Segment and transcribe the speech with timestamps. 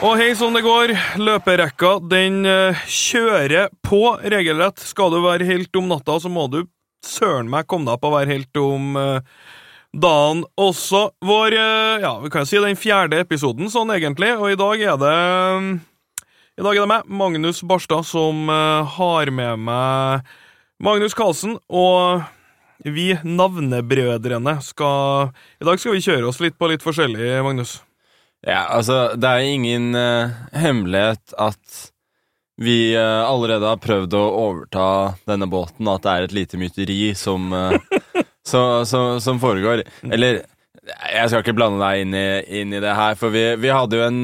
[0.00, 4.80] Og hei som det går, løperekka den eh, kjører på regelrett.
[4.80, 6.62] Skal du være helt om natta, så må du
[7.04, 9.20] søren meg komme deg opp og være helt om eh,
[9.92, 11.02] dagen også.
[11.20, 14.86] Vår, eh, ja, vi kan jo si den fjerde episoden sånn egentlig, og i dag
[14.86, 15.12] er det
[16.56, 20.32] I dag er det meg, Magnus Barstad, som har med meg
[20.80, 22.24] Magnus Carlsen, og
[22.88, 27.82] vi navnebrødrene skal I dag skal vi kjøre oss litt på litt forskjellig, Magnus.
[28.46, 31.80] Ja, altså, det er ingen uh, hemmelighet at
[32.60, 34.86] vi uh, allerede har prøvd å overta
[35.28, 37.76] denne båten, at det er et lite mytteri som, uh,
[38.50, 39.84] så, så, som foregår.
[40.08, 40.42] Eller
[40.80, 42.26] jeg skal ikke blande deg inn i,
[42.60, 44.22] inn i det her, for vi, vi, hadde jo en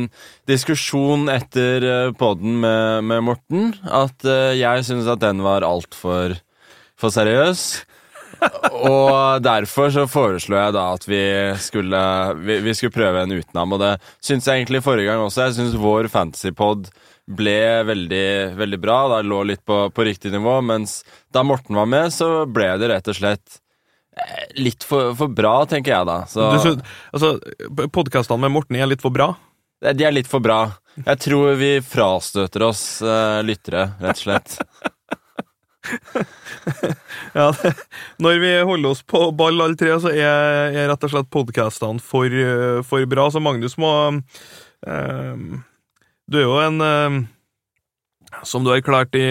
[0.48, 4.24] diskusjon etter uh, poden med, med, Morten, at
[4.56, 6.38] jeg syntes at den var altfor
[6.96, 7.84] for seriøs.
[8.86, 11.20] Og derfor så foreslo jeg da at vi
[11.62, 12.00] skulle,
[12.42, 13.76] vi, vi skulle prøve en utenom.
[13.76, 13.92] Og det
[14.24, 15.46] syns jeg egentlig forrige gang også.
[15.46, 16.90] Jeg syns vår fantasypod
[17.26, 18.98] ble veldig, veldig bra.
[19.14, 20.58] Da lå litt på, på, riktig nivå.
[20.66, 21.00] Mens
[21.34, 23.60] da Morten var med, så ble det rett og slett
[24.18, 26.20] eh, litt for, for bra, tenker jeg da.
[26.30, 27.36] Så, synes, altså,
[27.92, 29.32] Podkastene med Morten er litt for bra?
[29.84, 30.60] De er litt for bra.
[30.96, 34.56] Jeg tror vi frastøter oss uh, lyttere, rett og slett.
[37.38, 37.72] ja, det,
[38.22, 42.02] når vi holder oss på ball alle tre, så er, er rett og slett podkastene
[42.02, 42.36] for,
[42.86, 43.28] for, bra.
[43.30, 45.56] Så Magnus må uh,
[46.26, 47.18] Du er jo en uh,
[48.46, 49.26] Som du har erklært i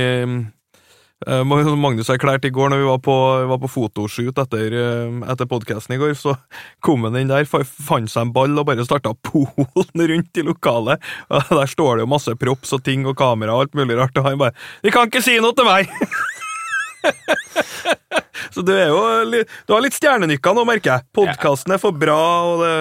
[1.26, 3.16] uh, Magnus erklærte i går når vi var på,
[3.50, 4.76] vi på fotoshoot etter,
[5.32, 6.36] etter podkasten i går, så
[6.86, 11.02] kom han inn der, fant seg en ball og bare starta polen rundt i lokalet.
[11.32, 14.18] Og der står det jo masse props og ting og kamera og alt mulig rart,
[14.20, 14.54] og han bare
[14.84, 15.90] 'De kan ikke si noe til meg!'
[18.56, 19.02] Så du er jo
[19.68, 21.08] Du har litt stjernenykker nå, merker jeg.
[21.16, 22.76] Podkasten er for bra, og det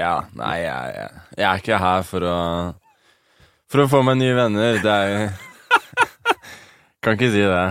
[0.00, 2.40] Ja, nei, jeg, jeg, jeg, er ikke her for å
[3.70, 4.80] For å få meg nye venner.
[4.82, 5.30] Det er
[7.04, 7.64] Kan ikke si det.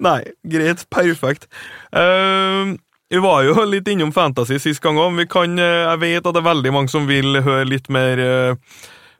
[0.00, 0.86] Nei, greit.
[0.88, 1.44] Perfekt.
[1.92, 2.72] Uh,
[3.12, 5.18] vi var jo litt innom Fantasy sist gang òg.
[5.20, 8.78] Jeg vet at det er veldig mange som vil høre litt mer uh,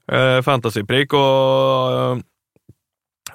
[0.08, 2.22] uh, fantasypreik, og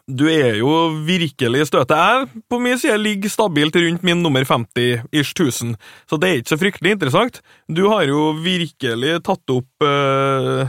[0.08, 0.72] du er jo
[1.04, 1.92] virkelig støtet.
[2.00, 5.74] Jeg på min side ligger stabilt rundt min nummer 50-ish 1000,
[6.08, 7.42] så det er ikke så fryktelig interessant.
[7.68, 10.62] Du har jo virkelig tatt opp øh,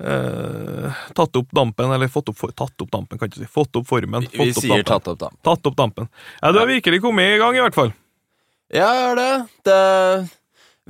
[0.00, 3.50] øh, Tatt opp dampen, eller fått opp, for, tatt opp dampen, kan ikke si.
[3.52, 4.24] Fått opp formen.
[4.32, 4.88] Fått Vi opp sier dampen.
[4.94, 5.42] tatt opp dampen.
[5.50, 6.10] Tatt opp dampen.
[6.40, 7.92] Ja, du har virkelig kommet i gang, i hvert fall.
[8.72, 9.30] Ja, jeg har det.
[9.68, 9.78] det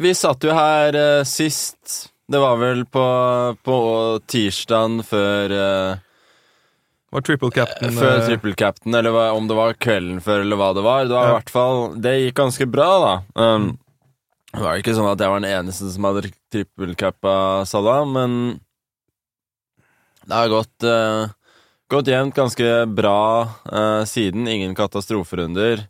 [0.06, 3.04] Vi satt jo her uh, sist Det var vel på,
[3.66, 3.76] på
[4.30, 5.58] tirsdagen før
[7.14, 10.58] var triple captain Før uh, triple captain, eller hva, om det var kvelden før, eller
[10.60, 11.06] hva det var.
[11.06, 11.32] Det var ja.
[11.32, 13.14] i hvert fall Det gikk ganske bra, da.
[13.38, 13.70] Um,
[14.54, 17.36] det var ikke sånn at jeg var den eneste som hadde trippelcappa
[17.66, 18.36] Salah, men
[20.24, 21.32] det har gått uh,
[21.92, 24.46] Gått jevnt ganske bra uh, siden.
[24.48, 25.82] Ingen katastroferunder.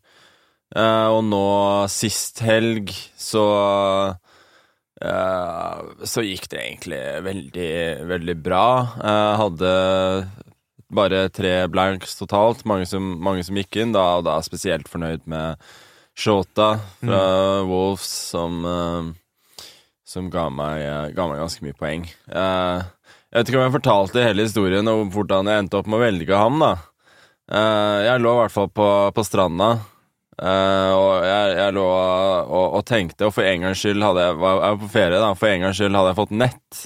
[0.74, 1.46] Uh, og nå
[1.92, 3.46] sist helg så
[5.04, 7.72] så gikk det egentlig veldig,
[8.08, 8.66] veldig bra.
[9.36, 9.72] Hadde
[10.92, 12.64] bare tre blanks totalt.
[12.68, 15.60] Mange som, mange som gikk inn, da, og da spesielt fornøyd med
[16.14, 17.22] Shota fra
[17.60, 17.68] mm.
[17.68, 19.64] Wolves, som, uh,
[20.06, 22.06] som ga, meg, uh, ga, meg, ganske mye poeng.
[22.30, 22.84] Uh,
[23.34, 26.04] jeg vet ikke om jeg fortalte hele historien og hvordan jeg endte opp med å
[26.04, 26.74] velge ham, da.
[28.06, 29.72] jeg lå i hvert fall på, på stranda,
[30.38, 34.62] og jeg, jeg lå og, og, tenkte, og for en gangs skyld hadde jeg, var
[34.62, 36.84] jeg på ferie, da, for en gangs skyld hadde jeg fått nett.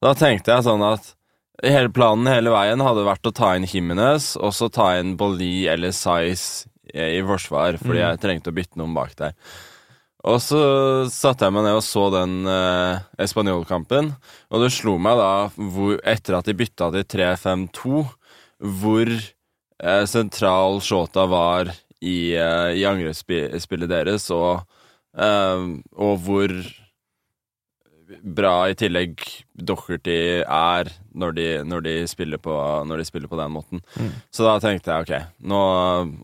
[0.00, 1.12] Da tenkte jeg sånn at
[1.60, 5.66] Hele planen hele veien hadde vært å ta inn Jimenez, og så ta inn Bolli
[5.68, 8.04] eller Size i forsvar, fordi mm.
[8.04, 9.34] jeg trengte å bytte noen bak der.
[10.28, 10.60] Og så
[11.08, 14.10] satte jeg meg ned og så den eh, Español-kampen,
[14.52, 18.02] og det slo meg da, hvor, etter at de bytta til 3-5-2,
[18.82, 24.66] hvor eh, sentral Shota var i, eh, i angrepsspillet deres, og,
[25.16, 25.64] eh,
[25.96, 26.52] og hvor
[28.22, 29.22] bra i tillegg
[29.54, 31.96] Docherty er når de, når de,
[32.42, 33.82] på, når de spiller på den måten.
[33.96, 34.10] Mm.
[34.30, 35.62] Så da tenkte jeg ok, nå,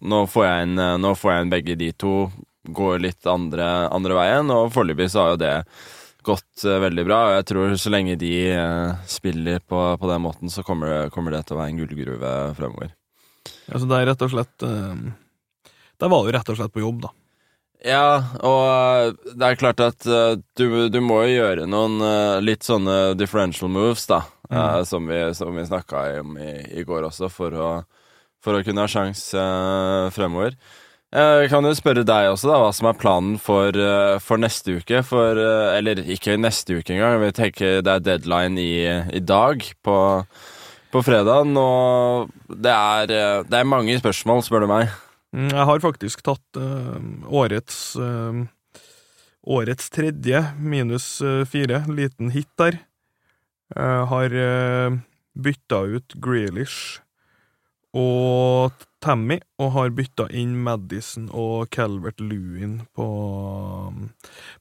[0.00, 2.16] nå, får jeg inn, nå får jeg inn begge de to.
[2.66, 5.54] Går litt andre, andre veien, og foreløpig så har jo det
[6.26, 7.20] gått uh, veldig bra.
[7.28, 11.00] Og jeg tror så lenge de uh, spiller på, på, den måten, så kommer det,
[11.14, 12.90] kommer det, til å være en gullgruve fremover.
[13.68, 15.70] Ja, Så det er rett og slett uh,
[16.02, 17.14] Der var du rett og slett på jobb, da.
[17.84, 22.38] Ja, og eh, det er klart at uh, du, du, må jo gjøre noen uh,
[22.40, 24.22] litt sånne differential moves, da.
[24.46, 24.84] Mm.
[24.86, 27.70] Som vi, som vi snakka om i, i, går også, for å,
[28.38, 29.24] for å kunne ha sjans
[30.14, 30.54] fremover.
[31.16, 34.74] Jeg kan jo spørre deg også, da, hva som er planen for, eh, for neste
[34.80, 35.02] uke.
[35.06, 37.20] For, eh, eller ikke neste uke engang.
[37.22, 38.84] Vi tenker det er deadline i,
[39.14, 40.26] i dag, på,
[40.92, 41.46] på fredag.
[41.56, 44.90] Og det er, eh, det er mange spørsmål, spør du meg.
[45.36, 46.96] Mm, Jeg har faktisk tatt uh,
[47.28, 48.46] årets uh,
[49.46, 52.80] Årets tredje, minus uh, fire, liten hit der.
[53.76, 54.34] Jeg har
[55.34, 57.00] bytta ut Grealish
[57.96, 63.06] og Tammy, og har bytta inn Madison og Calvert Lewin på,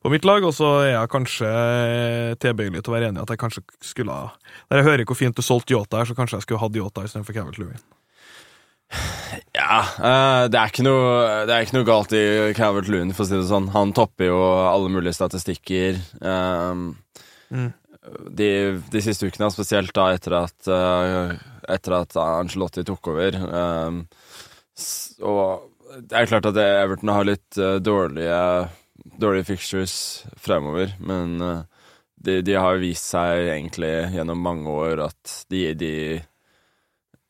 [0.02, 0.46] på mitt lag.
[0.46, 1.52] Og så er jeg kanskje
[2.42, 4.32] tilbøyelig til å være enig i at jeg kanskje skulle ha
[4.70, 7.06] Når jeg hører hvor fint du solgte Yota her, så kanskje jeg skulle hatt Yota
[7.06, 7.86] istedenfor Calvert Lewin.
[9.56, 12.24] Ja, eh, det er ikke noe, det er ikke noe galt i
[12.58, 13.70] Calvert Loon, for å si det sånn.
[13.76, 16.00] Han topper jo alle mulige statistikker.
[16.22, 16.88] Um,
[17.54, 17.68] Mm.
[18.34, 18.48] de,
[18.92, 21.36] de siste ukene, spesielt da etter at, eh,
[21.76, 23.38] etter at Angelotti tok over.
[25.22, 28.40] Og det er klart at Everton har litt eh, dårlige,
[29.22, 29.96] dårlige fixtures
[30.42, 31.62] fremover, men eh,
[32.26, 35.94] de, de har vist seg egentlig gjennom mange år at de, de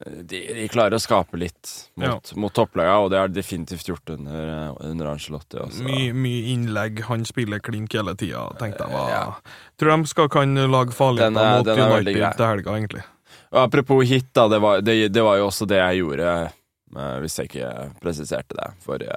[0.04, 4.10] de, de klarer å skape litt mot, mot topplaga, og det har de definitivt gjort
[4.18, 5.62] under, under Angelotti.
[5.88, 9.24] Mye, mye innlegg, han spiller klink hele tida, tenkte jeg var Ja.
[9.80, 13.06] Tror de skal kan lage farligheter er- mot United til helga, egentlig.
[13.56, 16.34] Og apropos hit, da, det var, det, det var jo også det jeg gjorde,
[16.98, 17.72] eh, hvis jeg ikke
[18.04, 19.16] presiserte det, forrige,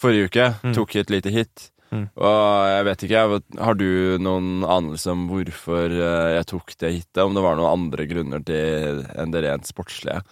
[0.00, 0.48] forrige uke.
[0.64, 0.74] Mm.
[0.74, 1.70] Tok et lite hit.
[1.94, 2.08] Mm.
[2.18, 3.22] Og jeg vet ikke,
[3.62, 3.88] har du
[4.22, 7.22] noen anelse om hvorfor eh, jeg tok det hitet?
[7.22, 10.24] Om det var noen andre grunner til enn det rent sportslige?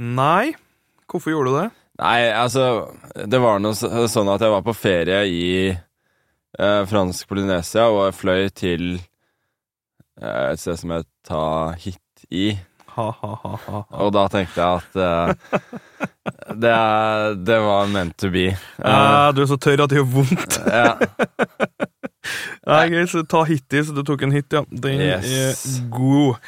[0.00, 0.54] Nei,
[1.10, 1.68] hvorfor gjorde du det?
[2.02, 2.64] Nei, altså
[3.14, 3.76] Det var noe
[4.10, 10.46] sånn at jeg var på ferie i eh, fransk Polynesia, og jeg fløy til eh,
[10.50, 12.54] et sted som het Tahit i.
[12.96, 13.84] Ha-ha-ha.
[14.00, 16.10] Og da tenkte jeg at eh,
[16.56, 18.46] det, er- det var meant to be.
[18.78, 20.58] Uh, Eh, du er så tørr at det gjør vondt.
[20.78, 20.94] ja.
[22.64, 24.62] Nei, greit, så ta hit i, så du tok en hit, ja.
[24.72, 25.28] Den Yes.
[25.28, 26.38] er god.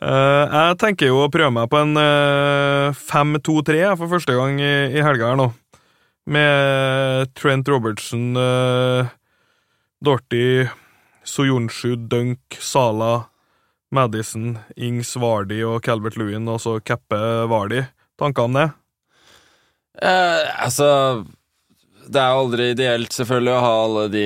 [0.00, 4.72] Uh, jeg tenker jo å prøve meg på en uh, 5-2-3 for første gang i,
[4.96, 5.50] i helga her nå.
[6.32, 9.06] Med Trent Robertson, uh,
[10.02, 10.64] Dorty,
[11.28, 13.26] Soyonshu, Dunk, Sala,
[13.94, 17.20] Madison, Ings, Vardy og Calvert Lewin, og så cappe
[17.52, 17.84] Vardy.
[18.18, 18.70] Tanker om det?
[20.02, 21.24] Eh, altså
[22.06, 24.24] Det er jo aldri ideelt, selvfølgelig, å ha alle de,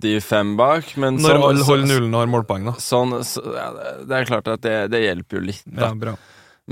[0.00, 2.72] de fem bak, men Når sånn- alle holder nullen og har målpoeng, da.
[2.80, 3.66] Sånn, så, ja,
[4.06, 5.88] det- er klart at det, det hjelper jo litt, da.
[5.90, 6.14] Ja, bra.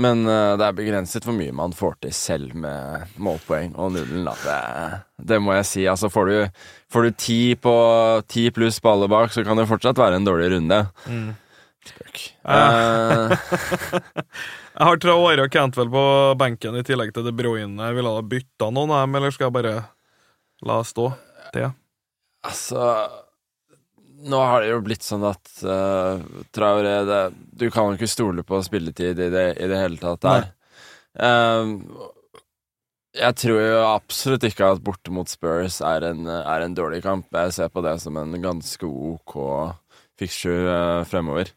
[0.00, 4.24] Men uh, det er begrenset hvor mye man får til selv med målpoeng og nullen.
[4.46, 4.60] Det,
[5.26, 5.82] det må jeg si.
[5.90, 6.62] Altså, får du,
[6.94, 7.74] får du ti, på,
[8.30, 10.78] ti pluss på alle bak, så kan det fortsatt være en dårlig runde.
[11.10, 11.34] Mm.
[11.90, 12.22] Spøk.
[12.46, 13.34] Ah.
[14.80, 16.02] Eh, Jeg har Traore og Cantwell på
[16.40, 17.90] benken i tillegg til De Bruyne.
[17.92, 19.74] Ville ha bytta noen av dem, eller skal jeg bare
[20.64, 21.10] la stå
[21.52, 21.72] til?
[22.44, 22.84] altså
[24.20, 26.20] Nå har det jo blitt sånn at uh,
[26.52, 27.20] Traore det,
[27.56, 30.48] Du kan jo ikke stole på spilletid i det, i det hele tatt der.
[31.20, 31.70] Eh,
[33.20, 37.26] jeg tror jo absolutt ikke at borte mot Spurs er en, er en dårlig kamp.
[37.32, 39.36] Jeg ser på det som en ganske ok
[40.20, 40.68] fixture
[41.00, 41.52] uh, fremover.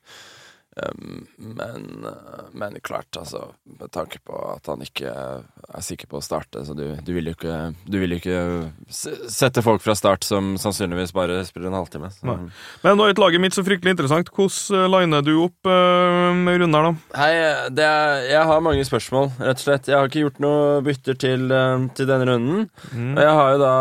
[0.73, 6.17] Um, men, uh, men klart, altså Med tanke på at han ikke er sikker på
[6.17, 8.39] å starte, så du, du vil jo ikke Du vil ikke
[8.89, 12.09] sette folk fra start som sannsynligvis bare spiller en halvtime.
[12.23, 14.31] Men nå er ikke laget mitt så fryktelig interessant.
[14.33, 17.19] Hvordan eh, liner du opp uh, med Runar, da?
[17.21, 17.33] Hei,
[17.73, 19.91] det er, jeg har mange spørsmål, rett og slett.
[19.91, 22.65] Jeg har ikke gjort noe bytter til, eh, til denne runden.
[22.91, 23.13] Mm.
[23.13, 23.75] Og jeg har jo da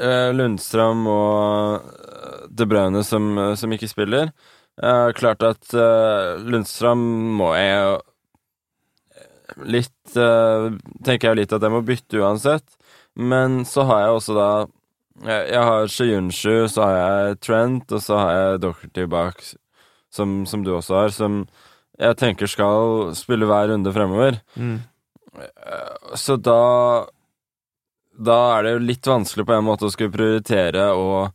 [0.00, 4.32] uh, Lundstrøm og eh, De Braune som, eh, som ikke spiller.
[4.82, 7.02] Eh, klart at uh, Lundstrøm
[7.38, 7.92] må jeg jo
[9.70, 10.72] litt uh,
[11.06, 12.64] Tenker jeg litt at jeg må bytte uansett.
[13.14, 14.48] Men så har jeg også da
[15.22, 19.44] Jeg, jeg har Shiyunshu, så har jeg Trent, og så har jeg Docherty bak,
[20.10, 21.44] som, som du også har, som
[21.94, 24.40] jeg tenker skal spille hver runde fremover.
[24.58, 24.80] Mm.
[25.38, 27.06] Eh, Så da
[28.18, 31.28] Da er det jo litt vanskelig på en måte å skulle prioritere å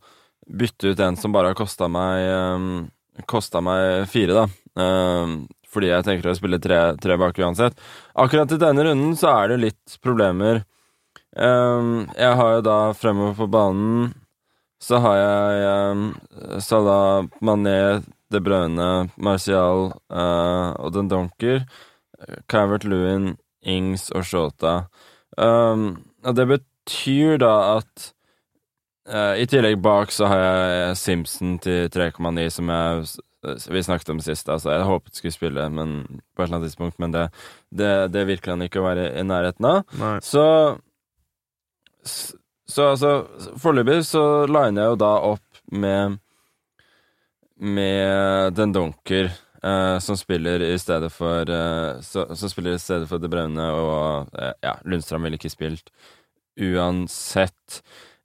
[0.44, 2.88] bytte ut en som bare har kosta meg um,
[3.28, 4.46] Kosta meg fire, da.
[4.80, 5.34] Um,
[5.70, 7.76] fordi jeg tenker å spille tre, tre bak uansett.
[8.18, 10.64] Akkurat i denne runden så er det litt problemer.
[11.36, 14.10] Um, jeg har jo da fremover på banen
[14.80, 16.04] så har jeg um,
[16.64, 18.00] Salah, Mané,
[18.32, 21.66] De Bruyne, Martial uh, og Den Donker.
[22.48, 23.34] Cavert Lewin,
[23.64, 24.74] Ings og Shota.
[25.40, 28.10] Og det betyr da at
[29.08, 33.10] eh, I tillegg bak så har jeg Simpson til 3,9, som jeg
[33.70, 34.48] vi snakket om sist.
[34.48, 37.26] Altså, jeg håpet skulle spille men, på et eller annet tidspunkt, men det,
[37.72, 39.84] det, det virker han ikke å være i nærheten av.
[40.00, 40.16] Nei.
[40.24, 40.44] Så
[42.70, 43.12] Så altså,
[43.60, 46.18] foreløpig så liner jeg jo da opp med
[47.60, 49.30] Med Den Dunker,
[49.62, 53.66] eh, som spiller i stedet for eh, så, Som spiller i stedet for De Braune,
[53.72, 55.92] og eh, ja, Lundstrand ville ikke spilt
[56.60, 57.80] uansett.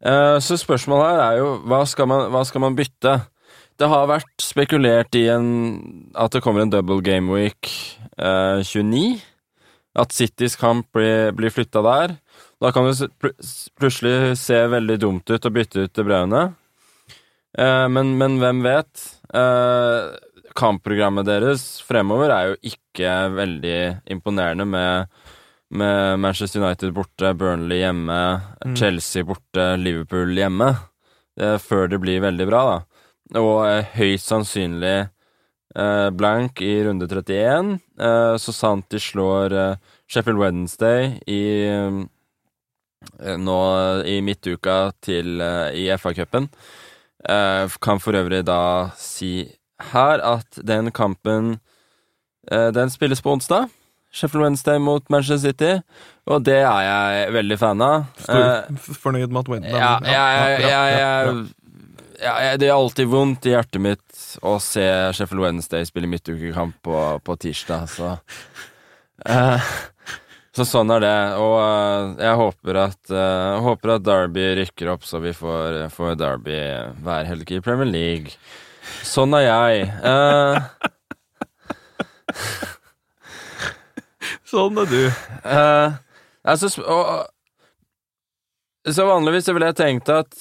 [0.06, 3.18] Eh, så spørsmålet her er jo hva skal, man, hva skal man bytte?
[3.76, 5.48] Det har vært spekulert i en,
[6.16, 7.72] at det kommer en double game week
[8.16, 9.18] eh, 29.
[9.96, 12.16] At Citys kamp blir, blir flytta der.
[12.62, 13.10] Da kan det
[13.80, 16.46] plutselig se veldig dumt ut å bytte ut De Braune.
[17.58, 19.06] Eh, men, men, hvem vet?
[19.36, 20.16] Eh,
[20.56, 23.80] kampprogrammet deres fremover er jo ikke veldig
[24.16, 25.12] imponerende med,
[25.78, 28.76] med Manchester United borte, Burnley hjemme, Mm.
[28.76, 30.72] Chelsea borte, Liverpool hjemme.
[31.60, 32.78] Før det blir veldig bra, da.
[33.42, 35.10] Og eh, høyst sannsynlig
[35.76, 39.56] eh, blank i runde 31, eh, så sant de slår
[40.08, 41.42] Sheffield Wednesday i
[43.38, 43.60] nå
[44.08, 45.42] i midtuka til
[45.76, 46.48] i FA-cupen.
[47.30, 49.50] Eh, kan for øvrig da si
[49.92, 51.60] her at den kampen
[52.52, 53.70] eh, Den spilles på onsdag.
[54.16, 55.72] Sheffield Wednesday mot Manchester City,
[56.32, 58.06] og det er jeg veldig fan av.
[58.22, 60.94] Stor, Eh, fornøyd med at Wednesday ja, jeg, jeg,
[62.24, 64.86] jeg, Det er alltid vondt i hjertet mitt å se
[65.18, 68.14] Sheffield Wednesday spille midtukekamp på, på tirsdag, så
[69.28, 69.68] eh,
[70.56, 71.16] Så sånn er det.
[71.44, 73.16] Og eh, jeg håper at,
[73.68, 76.56] håper at Derby rykker opp, så vi får, får Derby
[77.04, 78.32] hver helg i Premier League.
[79.04, 79.90] Sånn er jeg.
[80.08, 80.56] Eh,
[84.46, 85.02] Sånn er du.
[85.42, 85.96] Uh,
[86.46, 87.26] altså, og,
[88.86, 90.36] så vanligvis så ville jeg tenkt at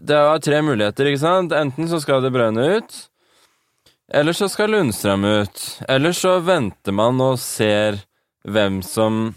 [0.00, 1.54] det var tre muligheter, ikke sant?
[1.54, 2.96] Enten så skal det brønne ut,
[4.10, 5.66] eller så skal Lundstrøm ut.
[5.88, 8.02] Eller så venter man og ser
[8.48, 9.28] hvem som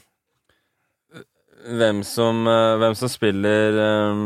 [1.63, 3.77] Hvem som, eh, hvem som spiller
[4.12, 4.23] um,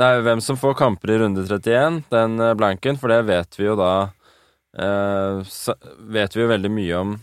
[0.00, 3.74] Nei, hvem som får kamper i runde 31, den blanken, for det vet vi jo
[3.76, 3.90] da
[5.46, 5.74] så,
[6.14, 7.14] Vet vi jo veldig mye om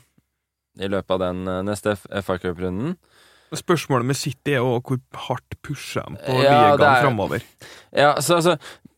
[0.79, 2.93] i løpet av den eh, neste FA Cup-runden.
[3.51, 7.43] Spørsmålet med City er jo hvor hardt pusher de på Ja, ligaen er- framover.
[7.91, 8.53] Ja, så altså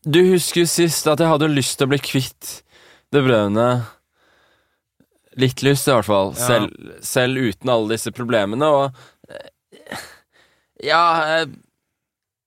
[0.06, 2.60] Du husker jo sist at jeg hadde lyst til å bli kvitt
[3.10, 3.66] det Bruyne.
[5.36, 6.30] Litt lyst, i hvert fall.
[6.38, 6.46] Ja.
[6.46, 8.94] Selv, selv uten alle disse problemene, og
[9.28, 9.98] eh,
[10.86, 11.56] Ja eh, jeg,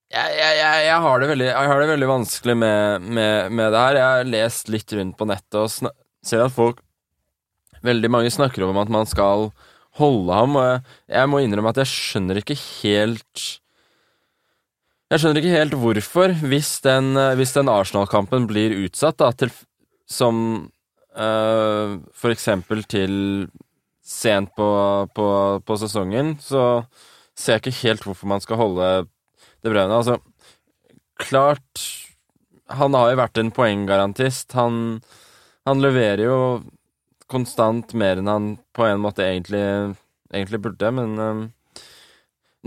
[0.07, 3.97] jeg, jeg, jeg, har veldig, jeg har det veldig vanskelig med, med, med det her.
[3.99, 5.71] Jeg har lest litt rundt på nettet og
[6.25, 6.83] ser at folk
[7.85, 9.51] Veldig mange snakker om at man skal
[9.99, 13.43] holde ham, og jeg, må innrømme at jeg skjønner ikke helt
[15.11, 19.53] Jeg skjønner ikke helt hvorfor, hvis den, den Arsenal-kampen blir utsatt, da, til
[20.09, 20.39] som
[21.15, 23.13] øh, for eksempel til
[24.07, 24.67] sent på,
[25.15, 25.27] på,
[25.67, 26.83] på sesongen, så
[27.37, 28.89] ser jeg ikke helt hvorfor man skal holde
[29.63, 29.93] De Bruyne.
[29.93, 30.19] Altså,
[31.17, 31.85] klart
[32.67, 34.51] Han har jo vært en poenggarantist.
[34.59, 34.99] Han,
[35.67, 36.39] han leverer jo
[37.31, 39.63] konstant mer enn han på en måte egentlig,
[40.31, 41.41] egentlig burde, men um,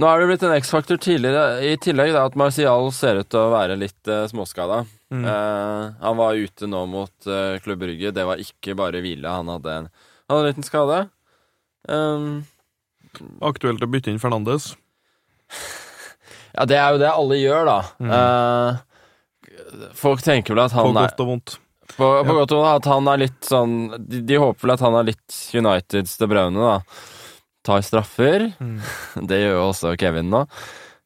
[0.01, 3.41] nå er det blitt en X-faktor tidligere i tillegg, da, at Martial ser ut til
[3.43, 4.83] å være litt uh, småskada.
[5.13, 5.25] Mm.
[5.27, 8.13] Uh, han var ute nå mot uh, Klubb Brygge.
[8.17, 9.29] Det var ikke bare hvile.
[9.29, 11.03] Han hadde en, han hadde en liten skade.
[11.91, 12.31] Um,
[13.45, 14.71] Aktuelt å bytte inn Fernandes.
[16.55, 17.79] Ja, det er jo det alle gjør, da.
[18.01, 18.13] Mm.
[18.15, 21.57] Uh, folk tenker vel at han er På godt og vondt.
[21.91, 22.37] På, på Ja.
[22.43, 25.09] godt og vondt at han er litt sånn de, de håper vel at han er
[25.11, 26.77] litt Uniteds De Braune, da.
[27.67, 28.51] Tar straffer.
[28.61, 28.79] Mm.
[29.31, 30.45] Det gjør jo også Kevin nå.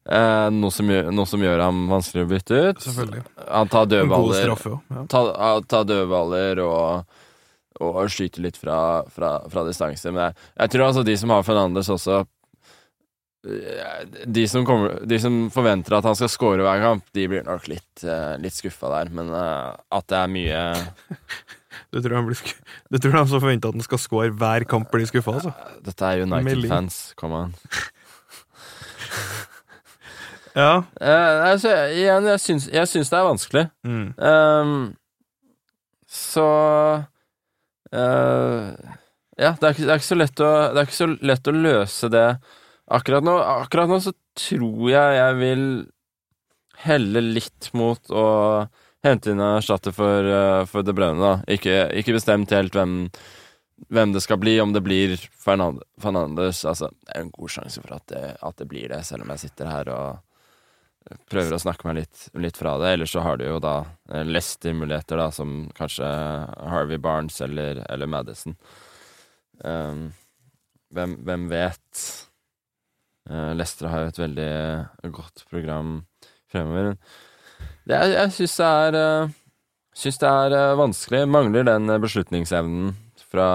[0.05, 2.83] Eh, noe, som gjør, noe som gjør ham vanskelig å bytte ut.
[3.49, 4.51] Han tar dødballer.
[4.53, 5.05] Ja.
[5.09, 5.31] tar,
[5.65, 7.15] tar dødballer og,
[7.81, 8.77] og skyter litt fra,
[9.09, 10.13] fra, fra distanse.
[10.13, 12.21] Men jeg, jeg tror altså de som har Fernandes også
[14.25, 17.67] de som, kommer, de som forventer at han skal score hver kamp, de blir nok
[17.69, 19.11] litt, eh, litt skuffa der.
[19.13, 20.63] Men eh, at det er mye
[21.91, 22.53] Du tror, han blir sku...
[22.91, 25.51] du tror de som forventer at han skal score hver kamp, blir skuffa, altså?
[25.85, 26.23] Dette er.
[26.25, 27.53] United-fans, come on.
[30.55, 30.85] Ja.
[31.01, 33.63] Uh, altså, igjen, jeg syns, jeg syns det er vanskelig.
[33.83, 34.05] Mm.
[34.15, 34.85] Um,
[36.07, 36.45] så
[37.91, 38.69] uh,
[39.35, 41.55] Ja, det er, det, er ikke så lett å, det er ikke så lett å
[41.57, 42.29] løse det
[42.87, 43.35] akkurat nå.
[43.65, 45.65] Akkurat nå så tror jeg jeg vil
[46.85, 48.25] helle litt mot å
[49.05, 51.33] hente inn en erstatter for, eh, for De Bruyne, da.
[51.51, 53.09] Ikke, ikke bestemt helt hvem,
[53.89, 56.63] hvem det skal bli, om det blir Fernandes.
[56.65, 59.33] Altså, det er en god sjanse for at det, at det blir det, selv om
[59.33, 60.23] jeg sitter her og
[61.29, 62.95] prøver å snakke meg litt, litt fra det.
[62.95, 63.77] Ellers så har du jo da
[64.09, 66.09] eh, Leicester-muligheter, da, som kanskje
[66.73, 68.57] Harvey Barnes eller, eller Madison.
[69.61, 70.09] Um,
[70.91, 72.05] hvem, hvem vet?
[73.29, 75.95] Uh, Leicester har jo et veldig godt program
[76.51, 76.93] fremover.
[77.85, 79.33] Det, jeg jeg syns det er uh,
[79.95, 81.21] Syns det er vanskelig.
[81.31, 82.89] Mangler den beslutningsevnen
[83.31, 83.47] fra,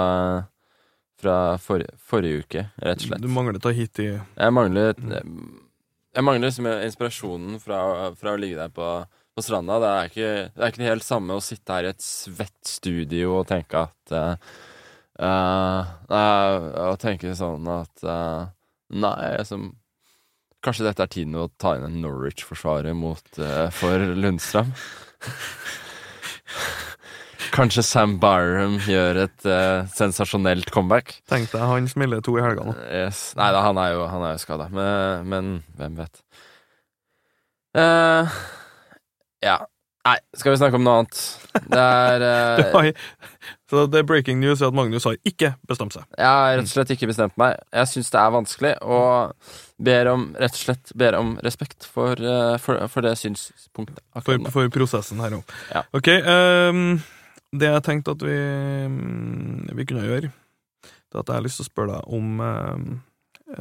[1.20, 3.20] fra for, forrige uke, rett og slett.
[3.20, 7.82] Du mangler ta hit i Jeg mangler Jeg mangler liksom inspirasjonen fra,
[8.16, 8.88] fra å ligge der på,
[9.36, 9.76] på stranda.
[9.84, 13.42] Det er, ikke, det er ikke helt samme å sitte her i et svett studio
[13.42, 14.56] og tenke at uh,
[15.20, 15.92] uh,
[16.88, 18.48] Og tenke sånn at uh,
[18.90, 19.70] Nei, liksom
[20.60, 23.38] Kanskje dette er tiden å ta inn en Norwich-forsvarer mot
[23.72, 24.74] for Lundstrøm?
[27.50, 31.16] Kanskje Sam Byram gjør et uh, sensasjonelt comeback.
[31.30, 32.74] Tenk deg, han smeller to i helga nå.
[32.86, 33.30] Yes.
[33.38, 36.22] Nei da, han er jo, han jo skada, men, men, hvem vet.
[37.76, 38.30] Uh,
[39.44, 39.58] ja.
[40.06, 41.24] Nei, skal vi snakke om noe annet?
[41.66, 42.92] Det er uh,
[43.70, 46.02] Så det er breaking news at Magnus har ikke bestemt seg.
[46.18, 47.54] Jeg har rett og slett ikke bestemt meg.
[47.70, 49.52] Jeg syns det er vanskelig, og
[49.86, 52.18] ber om, rett og slett ber om respekt for,
[52.64, 54.02] for, for det synspunktet.
[54.26, 55.54] For, for, prosessen her òg.
[55.70, 55.84] Ja.
[55.94, 56.10] Ok.
[56.26, 56.98] Um,
[57.54, 58.34] det jeg tenkte at vi,
[58.90, 60.32] mm, vi kunne gjøre,
[60.82, 62.84] det er at jeg har lyst til å spørre deg om um,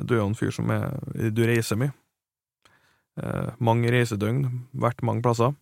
[0.06, 1.94] Du er jo en fyr som er Du reiser mye.
[3.20, 5.54] Uh, mange reisedøgn, vært mange plasser.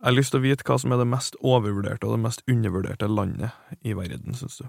[0.00, 2.40] Jeg har lyst til å vite hva som er det mest overvurderte og det mest
[2.48, 4.68] undervurderte landet i verden, syns du?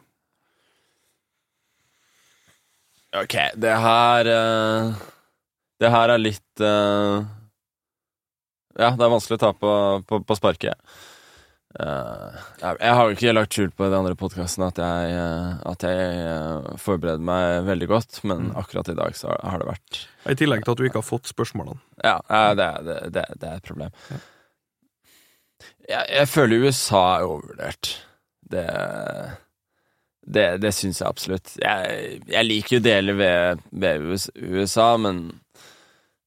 [3.15, 4.99] Ok, det her uh,
[5.79, 7.23] Det her er litt uh,
[8.75, 9.71] Ja, det er vanskelig å ta på,
[10.07, 10.75] på, på sparket.
[11.79, 15.15] Uh, jeg har jo ikke lagt skjul på i de andre podkastene at jeg,
[15.71, 18.51] at jeg forbereder meg veldig godt, men mm.
[18.59, 21.31] akkurat i dag så har det vært I tillegg til at du ikke har fått
[21.31, 21.79] spørsmålene.
[22.03, 22.19] Ja,
[22.59, 23.95] det, det, det, det er et problem.
[24.11, 24.19] Ja.
[25.89, 27.93] Jeg, jeg, føler USA er overvurdert.
[28.51, 28.67] Det
[30.21, 31.55] Det, det syns jeg absolutt.
[31.59, 35.41] Jeg, jeg liker jo deler ved, ved USA, men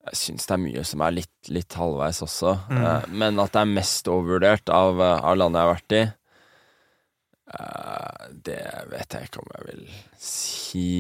[0.05, 2.57] jeg syns det er mye som er litt, litt halvveis også.
[2.69, 2.83] Mm.
[2.83, 6.03] Uh, men at det er mest overvurdert av, eh, av landet jeg har vært i,
[7.55, 9.87] uh, det vet jeg ikke om jeg vil
[10.27, 10.91] si.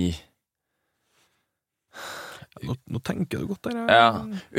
[2.64, 3.82] Nå, nå tenker du godt der.
[3.90, 4.08] Ja.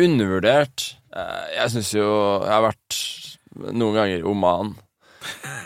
[0.06, 0.92] Undervurdert.
[1.16, 2.06] Uh, jeg syns jo
[2.44, 2.98] Jeg har vært
[3.56, 4.76] noen ganger Oman.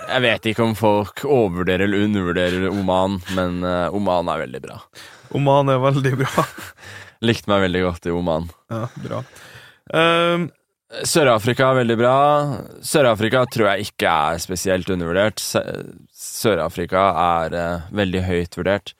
[0.10, 3.64] Jeg vet ikke om folk overvurderer eller undervurderer Oman, men
[3.96, 4.80] Oman er veldig bra.
[5.36, 6.46] Oman er veldig bra.
[7.26, 8.48] Likte meg veldig godt i Oman.
[8.72, 9.20] Ja, bra.
[9.92, 10.48] Um,
[11.06, 12.18] Sør-Afrika er veldig bra.
[12.86, 15.42] Sør-Afrika tror jeg ikke er spesielt undervurdert.
[15.44, 18.96] Sør-Afrika er uh, veldig høyt vurdert.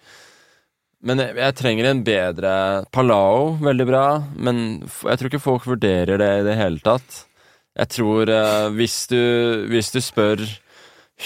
[1.00, 2.54] Men jeg, jeg, trenger en bedre
[2.92, 4.04] Palau, veldig bra.
[4.36, 7.24] Men jeg tror ikke folk vurderer det i det hele tatt.
[7.80, 9.20] Jeg tror uh, hvis, du,
[9.72, 10.42] hvis du spør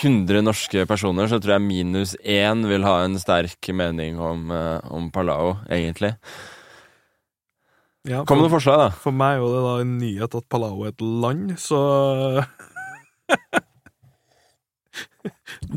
[0.02, 4.80] 100 norske personer, så tror jeg minus én vil ha en sterk mening om, uh,
[4.94, 6.14] om Palau, egentlig.
[8.04, 8.90] Ja, Kom med noen forslag, da.
[9.00, 11.80] For meg er det da en nyhet at Palau er et land, så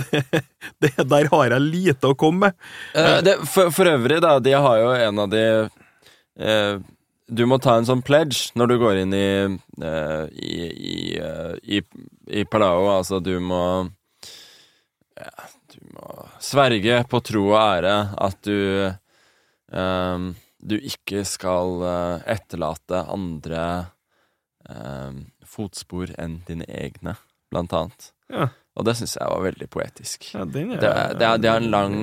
[0.00, 0.24] det,
[0.82, 2.52] det, Der har jeg lite å komme med.
[2.96, 6.74] Uh, det, for, for, øvrig, da, de har jo en av de uh,
[7.26, 9.30] Du må ta en sånn pledge når du går inn i,
[9.82, 10.56] uh, i,
[11.76, 12.86] i, i, Palau.
[12.92, 13.62] Altså, du må
[15.18, 17.96] ja, Du må sverge på tro og ære
[18.28, 18.92] at du
[19.74, 20.34] um,
[20.66, 21.82] du ikke skal
[22.26, 23.62] etterlate andre
[24.66, 27.16] um, fotspor enn dine egne,
[27.52, 28.10] blant annet.
[28.32, 28.48] Ja.
[28.76, 30.28] Og det syns jeg var veldig poetisk.
[30.34, 31.94] Ja, den er, det, det, det, er, en lang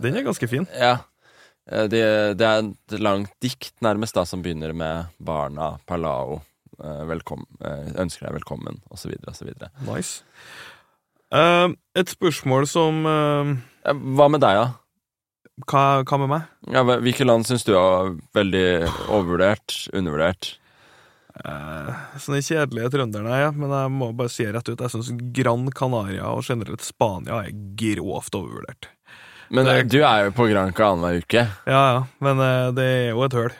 [0.00, 0.66] Den er ganske fin.
[0.72, 0.96] Ja.
[1.70, 2.02] Det,
[2.34, 6.40] det, er et langt dikt, nærmest, da, som begynner med 'Barna Palau'.
[6.80, 7.44] Velkommen,
[8.00, 9.50] ønsker deg velkommen, osv., osv.
[9.84, 10.24] Nice.
[11.30, 14.70] et spørsmål som Hva med deg, da?
[15.68, 16.48] Hva, hva, med meg?
[16.72, 18.64] Ja, Hvilke land syns du er veldig
[19.10, 19.76] overvurdert?
[19.96, 20.54] Undervurdert?
[21.40, 23.50] Uh, sånne kjedelige trønderne, ja.
[23.54, 27.54] Men jeg må bare si rett ut, jeg syns Gran Canaria og generelt Spania er
[27.78, 28.90] grovt overvurdert.
[29.50, 31.44] Men det, du er jo på Granca annenhver uke.
[31.66, 33.52] Ja, ja, men eh, det er jo et høl.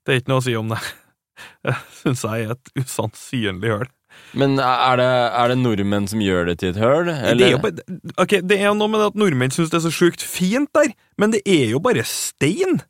[0.00, 0.80] Det er ikke noe å si om det.
[1.64, 3.88] Det syns jeg er et usannsynlig høl.
[4.36, 7.08] Men er det, er det, nordmenn som gjør det til et høl?
[7.08, 7.84] Det er jo bare,
[8.20, 11.34] ok, det er noe med at nordmenn syns det er så sjukt fint der, men
[11.34, 12.82] det er jo bare stein!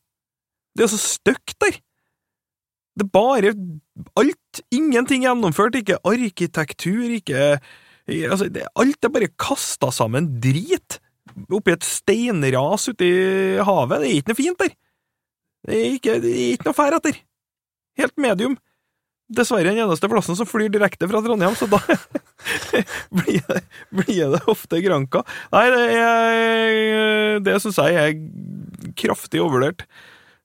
[0.77, 1.79] Det er så stygt der!
[2.99, 3.55] Det er bare
[4.19, 7.45] alt, ingenting gjennomført, ikke arkitektur, ikke
[8.09, 10.99] altså, det, Alt er bare kasta sammen drit
[11.49, 14.03] oppi et steinras ute i havet.
[14.03, 14.75] Det er ikke noe fint der!
[15.61, 17.23] Det er ikke, det er ikke noe fær etter.
[18.01, 18.59] Helt medium.
[19.31, 21.79] dessverre den eneste plassen som flyr direkte fra Trondheim, så da
[23.17, 23.61] blir, det,
[23.95, 25.23] blir det ofte Granka.
[25.53, 28.17] Nei, det er Det syns jeg er
[28.99, 29.85] kraftig overvurdert.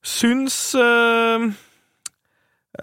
[0.06, 1.48] Syns øh,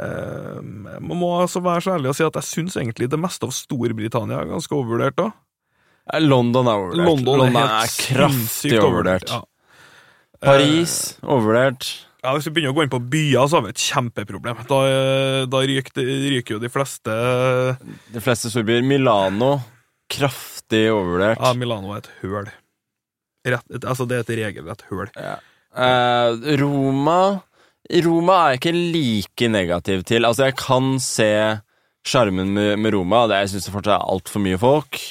[0.02, 3.48] øh, Man må altså være så ærlig og si at jeg syns egentlig det meste
[3.48, 5.30] av Storbritannia er ganske overvurdert da.
[6.20, 7.08] London er overvurdert.
[7.08, 9.30] London, London er, er, kraftig overvurdert.
[9.32, 9.44] Ja.
[10.44, 11.92] Paris overvurdert.
[12.24, 14.60] Ja, Hvis vi begynner å gå inn på byer, så har vi et kjempeproblem.
[14.70, 14.82] Da,
[15.52, 17.16] da ryker, ryker, jo de fleste
[18.14, 18.84] De fleste storbyer.
[18.88, 19.58] Milano
[20.14, 21.42] kraftig overvurdert.
[21.42, 22.52] Ja, Milano er et høl.
[23.44, 25.10] Rett, et, altså, det er et regelrett høl.
[25.20, 25.40] Ja.
[25.74, 27.42] Eh, Roma
[28.04, 30.24] Roma er jeg ikke like negativ til.
[30.28, 31.32] Altså, jeg kan se
[32.08, 33.26] sjarmen med, med, Roma.
[33.28, 35.02] Det, jeg syns det fortsatt er altfor mye folk.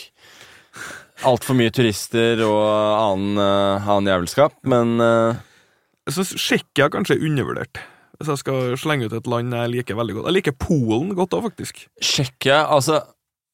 [1.29, 7.79] Altfor mye turister og annen, uh, annen jævelskap, men Jeg syns Tsjekkia kanskje er undervurdert.
[8.19, 10.29] Hvis jeg skal slenge ut et land jeg liker veldig godt.
[10.31, 11.85] Jeg liker Polen godt òg, faktisk.
[12.03, 13.01] Tsjekkia, altså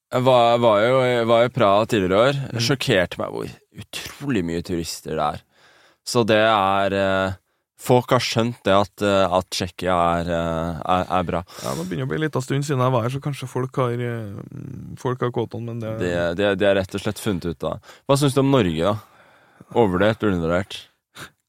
[0.09, 2.39] Jeg var, var, jo, var i Praha tidligere år.
[2.55, 3.51] Det sjokkerte meg hvor
[3.83, 5.43] utrolig mye turister det er.
[6.09, 7.37] Så det er uh,
[7.79, 11.43] Folk har skjønt det at, at Tsjekkia er, er, er, bra.
[11.63, 13.79] Ja, Det begynner å bli en liten stund siden jeg var her, så kanskje folk
[13.79, 13.95] har
[14.99, 17.95] Folk har kåton, men det Det, det, det er rett og slett funnet ut av.
[18.03, 18.97] Hva syns du om Norge, da?
[19.71, 20.79] Overvurdert, undervurdert?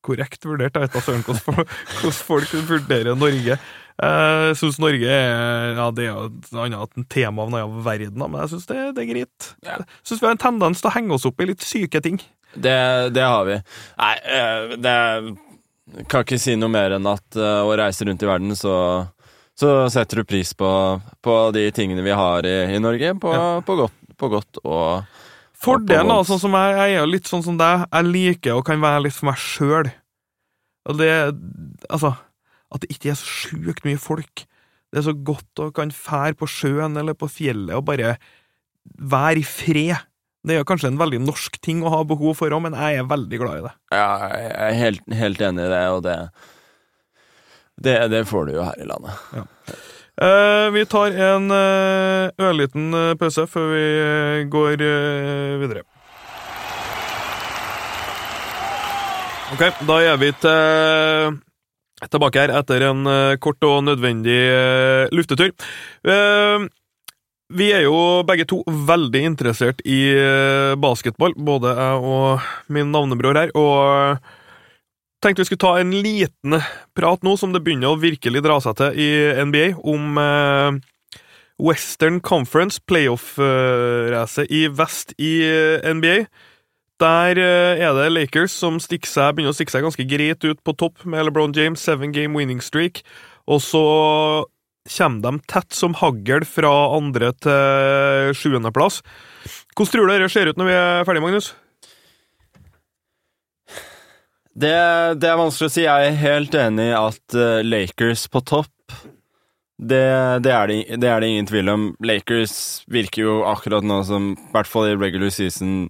[0.05, 0.77] Korrekt vurdert.
[0.77, 3.59] Jeg vet da søren hvordan folk vurderer Norge.
[4.01, 8.39] Jeg syns Norge er ja, det er jo et annet tema av en verden, men
[8.45, 9.51] jeg syns det, det, er greit.
[9.67, 12.17] Jeg syns vi har en tendens til å henge oss opp i litt syke ting.
[12.55, 12.79] Det,
[13.15, 13.61] det har vi.
[14.01, 14.15] Nei,
[14.81, 14.95] det
[16.11, 18.75] kan ikke si noe mer enn at uh, å reise rundt i verden, så,
[19.59, 20.71] så setter du pris på,
[21.23, 23.49] på, de tingene vi har i, i Norge, på, ja.
[23.67, 25.19] på, godt, på, godt, og
[25.61, 28.81] Fordelen, da, sånn som jeg, jeg er litt sånn som deg, jeg liker å kan
[28.81, 29.91] være litt for meg sjøl.
[30.89, 31.11] Og det
[31.91, 32.15] Altså,
[32.71, 34.45] at det ikke er så sjukt mye folk.
[34.91, 38.15] Det er så godt å kan fære på sjøen eller på fjellet og bare
[38.97, 39.99] være i fred.
[40.41, 43.09] Det er kanskje en veldig norsk ting å ha behov for òg, men jeg er
[43.09, 43.73] veldig glad i det.
[43.93, 46.17] Ja, jeg er helt, helt enig i det, og det,
[47.77, 49.21] det, det får du jo her i landet.
[49.37, 49.45] Ja.
[50.21, 53.85] Eh, vi tar en uh, ørliten uh, pause før vi
[54.53, 54.81] går
[55.61, 55.85] videre.
[59.51, 61.39] Ok, da er vi til,
[62.07, 63.09] tilbake her etter en
[63.43, 64.39] kort og nødvendig
[65.11, 65.51] luftetur.
[67.51, 70.03] Vi er jo begge to veldig interessert i
[70.79, 73.51] basketball, både jeg og min navnebror her.
[73.59, 74.21] og
[75.21, 76.61] tenkte vi skulle ta en liten
[76.97, 79.11] prat nå, som det begynner å virkelig dra seg til i
[79.45, 80.79] NBA, om eh,
[81.61, 85.35] Western Conference, playoff-racet i vest i
[85.85, 86.25] NBA.
[87.01, 90.77] Der eh, er det Lakers som seg, begynner å stikke seg ganske greit ut på
[90.81, 93.05] topp med LeBron James, seven game winning streak,
[93.51, 93.85] og så
[94.89, 99.01] kommer de tett som hagl fra andre til sjuendeplass.
[99.77, 101.53] Hvordan tror du det ser ut når vi er ferdige, Magnus?
[104.61, 104.75] Det,
[105.21, 105.87] det, er vanskelig å si.
[105.87, 108.75] Jeg er helt enig i at uh, Lakers på topp
[109.81, 110.03] det,
[110.45, 111.85] det, er det, det, er det, ingen tvil om.
[112.05, 115.87] Lakers virker jo akkurat nå som, i hvert fall i regular season,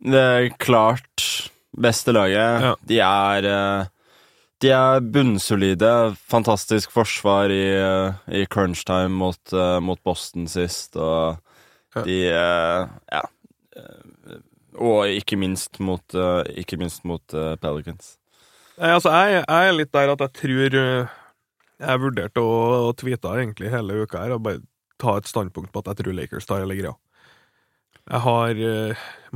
[0.00, 1.26] det klart
[1.76, 2.64] beste laget.
[2.64, 2.72] Ja.
[2.88, 3.90] De er uh,
[4.60, 5.90] De er bunnsolide.
[6.28, 11.40] Fantastisk forsvar i, uh, i crunch time mot, mot, Boston sist, og
[12.04, 13.26] de Ja
[14.80, 16.14] og ikke minst mot,
[16.56, 18.14] ikke minst mot Pelicans.
[18.78, 22.54] Altså, jeg, jeg, er litt der at jeg tror Jeg vurderte å,
[22.86, 24.62] å tweete egentlig hele uka her og bare
[25.02, 26.94] ta et standpunkt på at jeg tror Lakers tar hele greia.
[28.06, 28.62] Jeg har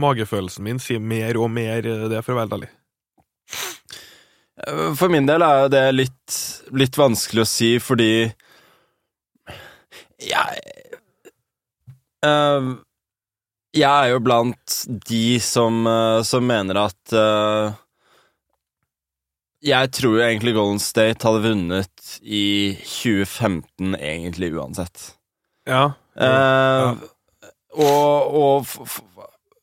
[0.01, 2.71] Magefølelsen min sier mer og mer det, for å være ærlig.
[4.95, 6.35] For min del er det litt,
[6.71, 8.29] litt vanskelig å si, fordi
[10.25, 10.61] jeg
[12.25, 12.75] uh,
[13.75, 14.77] jeg er jo blant
[15.09, 17.75] de som, uh, som mener at uh,
[19.65, 25.09] Jeg tror jo egentlig Golden State hadde vunnet i 2015 egentlig uansett.
[25.67, 25.97] Ja.
[26.15, 26.93] Ja.
[27.75, 28.69] Og, og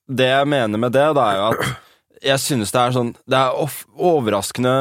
[0.09, 1.90] det jeg mener med det, da, er jo at
[2.21, 4.75] jeg synes det er sånn Det er overraskende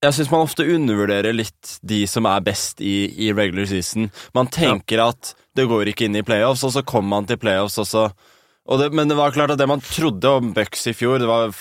[0.00, 4.08] jeg syns man ofte undervurderer litt de som er best i, i regular season.
[4.32, 5.10] Man tenker ja.
[5.12, 8.06] at det går ikke inn i playoffs, og så kommer man til playoffs, og så
[8.70, 11.28] og det, Men det var klart at det man trodde om Bucks i fjor det
[11.28, 11.52] var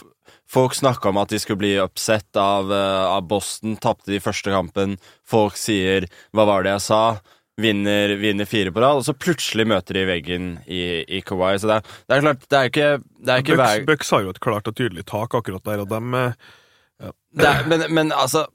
[0.50, 4.50] Folk snakka om at de skulle bli upset av, uh, av Boston, tapte de første
[4.50, 4.96] kampen.
[5.22, 7.20] Folk sier 'hva var det jeg sa'?
[7.60, 11.58] Vinner, vinner fire på rad, og så plutselig møter de veggen i, i Kawhi.
[11.60, 14.24] Så det er, det er, klart, det er ikke, det er ikke Bucks, Bucks har
[14.24, 17.12] jo et klart og tydelig tak akkurat der, og dem ja.
[17.40, 18.46] Er, men, men, altså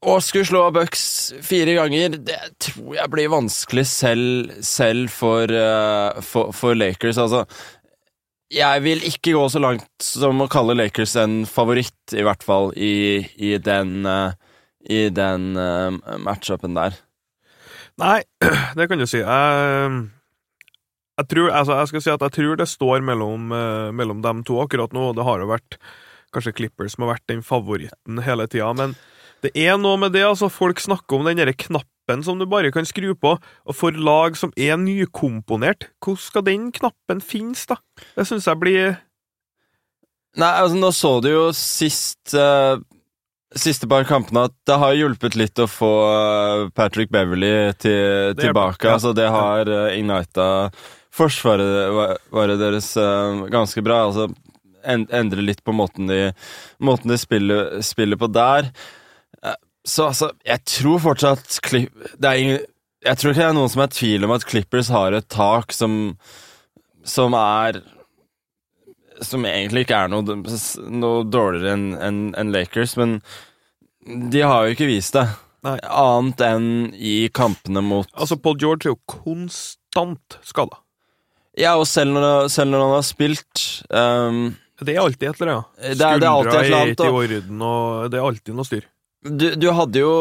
[0.00, 1.02] Å skulle slå Bucks
[1.44, 7.20] fire ganger, det tror jeg blir vanskelig selv, selv for, uh, for, for, Lakers.
[7.20, 7.44] Altså,
[8.50, 12.72] jeg vil ikke gå så langt som å kalle Lakers en favoritt, i hvert fall,
[12.80, 14.32] i, i den, uh,
[14.88, 16.96] i den uh, matchupen der.
[18.00, 18.20] Nei,
[18.78, 19.20] det kan du si.
[19.20, 19.96] Jeg,
[21.20, 23.50] jeg, tror, altså, jeg skal si at jeg tror det står mellom,
[23.92, 25.10] mellom dem to akkurat nå.
[25.18, 25.80] Det har jo vært
[26.34, 28.94] kanskje Clippers som har vært den favoritten hele tida, men
[29.44, 30.50] det er noe med det, altså.
[30.52, 34.36] Folk snakker om den derre knappen som du bare kan skru på, og for lag
[34.38, 37.80] som er nykomponert, hvordan skal den knappen finnes, da?
[38.16, 38.98] Det syns jeg blir
[40.38, 42.78] Nei, altså, nå så du jo sist uh,
[43.58, 48.86] Siste par kampene at det har hjulpet litt å få uh, Patrick Beverly til, tilbake.
[48.86, 48.94] Ja.
[48.94, 50.46] Altså, det har uh, eh, ignita
[51.10, 54.04] forsvaret deres uh, ganske bra.
[54.06, 54.28] Altså,
[54.86, 56.20] endre litt på måten de,
[56.78, 58.70] måten de spiller, spiller på der.
[59.82, 62.58] Så altså, jeg tror fortsatt det er ingen,
[63.02, 65.28] Jeg tror ikke det er noen som er i tvil om at Clippers har et
[65.32, 66.16] tak som
[67.02, 67.80] Som er
[69.20, 70.40] Som egentlig ikke er noe,
[70.88, 73.18] noe dårligere enn en, en Lakers, men
[74.00, 75.26] de har jo ikke vist det.
[75.66, 75.76] Nei.
[75.84, 80.78] Annet enn i kampene mot Altså, Paul George er jo konstant skada.
[81.58, 84.38] Ja, og selv når, selv når han har spilt um,
[84.80, 85.98] Det er alltid et eller annet.
[85.98, 88.88] Skuldra er ikke i orden, og det er alltid noe styr.
[89.20, 90.14] Du, du, hadde jo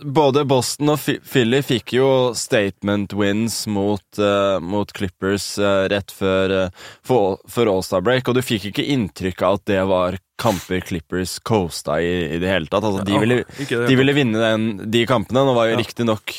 [0.00, 6.54] Både Boston og Philly fikk jo statement wins mot, uh, mot Clippers uh, rett før,
[6.56, 10.80] uh, for, for All-Star break, og du fikk ikke inntrykk av at det var kamper
[10.88, 12.86] Clippers coasta i, i det hele tatt.
[12.88, 15.44] Altså, de, ville, de ville vinne den, de kampene.
[15.44, 15.82] Nå var jo ja.
[15.84, 16.34] riktignok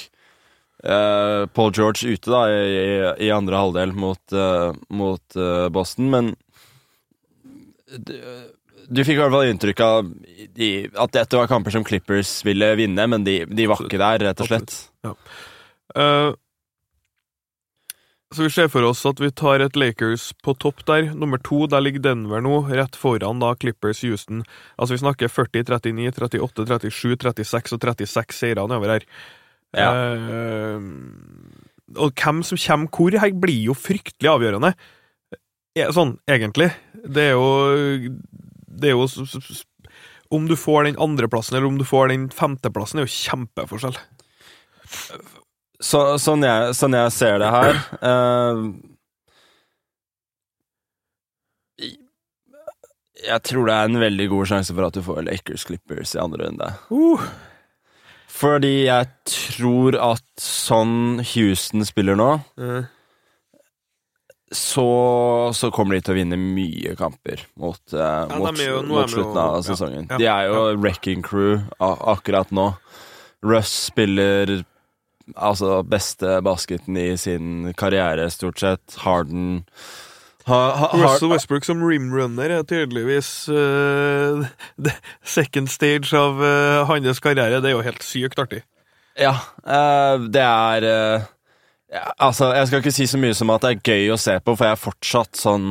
[0.90, 2.74] uh, Paul George ute da i,
[3.30, 4.40] i andre halvdel mot,
[4.90, 5.40] mot
[5.78, 6.34] Boston, men
[8.94, 10.14] du fikk i hvert fall inntrykk av
[11.04, 14.44] at dette var kamper som Clippers ville vinne, men de, de var ikke der, rett
[14.44, 14.78] og slett.
[15.06, 15.14] Ja.
[15.98, 16.32] Uh,
[18.34, 21.12] så vi ser for oss at vi tar et Lakers på topp der.
[21.14, 24.42] Nummer to, der ligger Denver nå, rett foran da Clippers Houston.
[24.74, 29.08] Altså Vi snakker 40, 39, 38, 37, 36 og 36 seire nedover her.
[29.78, 29.92] Ja.
[30.18, 30.82] Uh,
[32.00, 34.74] og hvem som kommer hvor her, blir jo fryktelig avgjørende.
[35.94, 36.72] Sånn, egentlig.
[36.94, 38.18] Det er jo
[38.80, 39.08] det er jo
[40.34, 43.98] Om du får den andreplassen eller om du får den femteplassen, er jo kjempeforskjell.
[45.84, 48.60] Så, sånn, jeg, sånn, jeg, ser det her uh,
[53.24, 56.22] Jeg tror det er en veldig god sjanse for at du får Lakers Clippers i
[56.24, 56.70] andre runde.
[56.92, 57.24] Uh.
[58.34, 62.84] Fordi jeg tror at sånn Houston spiller nå uh
[64.54, 64.88] så,
[65.58, 69.40] så, kommer de til å vinne mye kamper mot, uh, ja, mot, jo, mot slutten
[69.42, 70.08] av jo, sesongen.
[70.12, 72.72] Ja, ja, de er jo wrecking crew akkurat nå.
[73.44, 74.62] Russ spiller
[75.36, 78.98] altså beste basketen i sin karriere, stort sett.
[79.04, 79.64] Harden
[80.46, 84.44] ha, ha, Russell Westbrook som rimrunner er tydeligvis uh,
[85.24, 87.62] second stage av uh, hans karriere.
[87.64, 88.64] Det er jo helt sykt artig.
[89.20, 90.90] Ja, uh, det er
[92.18, 94.56] altså, jeg skal ikke si så mye som at det er gøy å se på,
[94.56, 95.68] for jeg er fortsatt sånn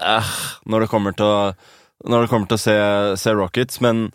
[0.00, 0.34] eh,
[0.70, 1.40] når det kommer til å
[2.00, 2.74] Når det kommer til å se,
[3.20, 4.06] se Rockets, men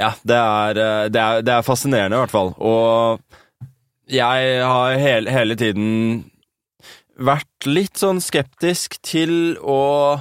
[0.00, 2.50] ja, det er, eh, det er, det er fascinerende, i hvert fall.
[2.58, 3.20] Og
[4.10, 6.24] jeg har hele, hele tiden
[7.14, 10.18] vært litt sånn skeptisk til å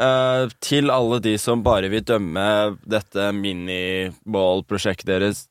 [0.00, 2.42] Uh, til alle de som bare vil dømme
[2.88, 5.42] dette miniball-prosjektet deres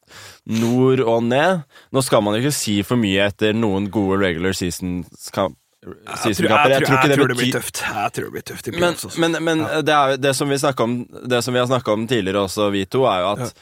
[0.49, 1.65] nord og ned.
[1.93, 5.57] Nå skal man jo ikke si for mye etter noen gode regular season-kamper.
[5.79, 7.81] Jeg, tror, jeg, tror, jeg, tror det blir tøft.
[7.85, 9.83] Jeg tror det blir tøft Men, men, men ja.
[9.85, 12.83] det, er, det, som vi om, det som vi har snakka om tidligere også, vi
[12.89, 13.53] to, er jo at ja.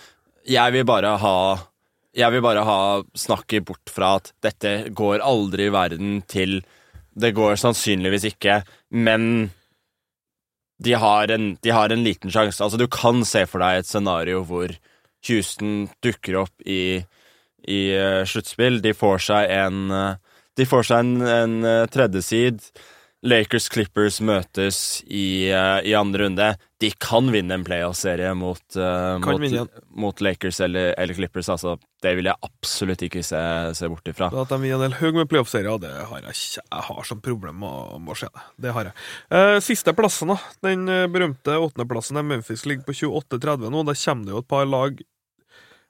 [0.56, 1.38] jeg vil bare ha
[2.17, 2.80] Jeg vil bare ha
[3.13, 6.63] snakket bort fra at dette går aldri i verden til
[7.13, 9.52] Det går sannsynligvis ikke, men
[10.83, 12.61] de har, en, de har en liten sjanse.
[12.63, 14.73] Altså, du kan se for deg et scenario hvor
[15.27, 17.01] Houston dukker opp i,
[17.65, 18.81] i uh, sluttspill.
[18.83, 22.61] De får seg en uh, De får seg en, en uh, tredje seed.
[23.27, 26.47] Lakers Clippers møtes i, uh, i andre runde.
[26.81, 31.49] De kan vinne en playoff-serie mot, uh, mot, mot, Lakers eller, eller, Clippers.
[31.51, 33.41] Altså, det vil jeg absolutt ikke se,
[33.77, 34.29] se bort ifra.
[34.31, 36.63] At de vinner en del høy med playoff-serier, det har jeg ikke.
[36.63, 38.47] Jeg har som problem å, å se det.
[38.67, 38.97] Det har jeg.
[39.33, 40.39] Uh, siste plassen, da.
[40.69, 43.85] Den berømte åttendeplassen Memphis ligger på 28-30 nå.
[43.87, 45.05] Da kommer det jo et par lag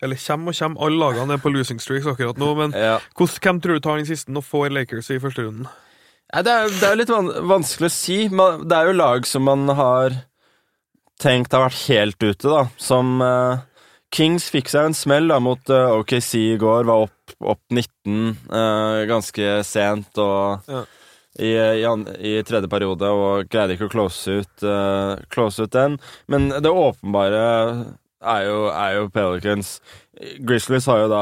[0.06, 2.54] eller kommer og kommer, alle lagene er på losing streaks akkurat nå.
[2.60, 3.00] Men ja.
[3.18, 5.70] hvem tror du tar den siste og får Lakers i første runden?
[6.34, 8.18] Ja, det, er, det er litt van vanskelig å si.
[8.34, 10.18] Man, det er jo lag som man har
[11.22, 12.66] tenkt har vært helt ute, da.
[12.78, 13.64] Som uh,
[14.14, 16.86] Kings fikk seg en smell da mot uh, OKC i går.
[16.90, 20.84] Var opp, opp 19 uh, ganske sent og Ja.
[21.40, 21.88] i, i,
[22.32, 26.00] i tredje periode og greide ikke å close ut, eh, close ut den.
[26.34, 27.44] Men det åpenbare
[28.26, 29.76] er jo, er jo Pelicans.
[30.42, 31.22] Grizzlies har jo da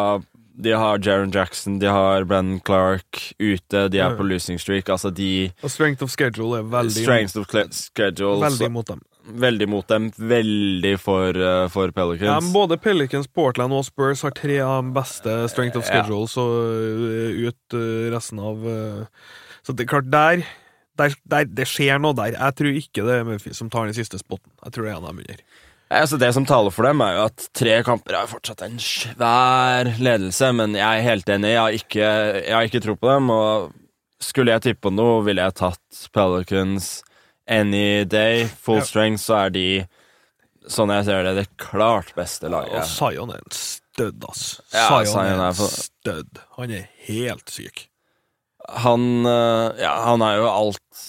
[0.58, 4.16] De har Jaron Jackson, de har Brennan Clark ute, de er Ja.
[4.16, 4.86] på losing streak.
[4.90, 9.02] Altså de Og strength of schedule er veldig, Strength of schedule veldig mot dem.
[9.28, 10.12] veldig mot dem.
[10.12, 12.46] Veldig for, uh, for Pelicans.
[12.46, 16.04] Ja, både Pelicans, Portland og Spurs har tre av de beste strength of Ja.
[16.04, 18.56] schedules og øh, ut uh, resten av
[19.66, 20.44] Så det er klart, der,
[20.98, 22.32] der, der Det skjer noe der.
[22.38, 24.52] Jeg tror ikke det er Memphis som tar den siste spotten.
[24.64, 25.36] Jeg tror det er en av dem under.
[25.94, 29.92] Altså Det som taler for dem, er jo at tre kamper er fortsatt en svær
[30.02, 31.52] ledelse, men jeg er helt enig.
[31.54, 32.08] Jeg har ikke,
[32.42, 33.76] jeg har ikke tro på dem, og
[34.24, 37.04] skulle jeg tippe på noe, ville jeg tatt Pelicans
[37.46, 38.48] any day.
[38.66, 39.68] Full strength, så er de,
[40.66, 42.90] sånn jeg ser det, det klart beste laget Og.
[42.90, 44.46] Zion er en stødd, ass.
[44.74, 46.42] Ja, Zion, er en stødd.
[46.58, 47.86] Han er helt syk.
[48.82, 51.02] Han, eh, ja, han er jo alt